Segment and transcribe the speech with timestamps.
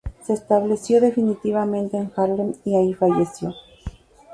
[0.25, 3.53] Se estableció definitivamente en Haarlem y allí falleció.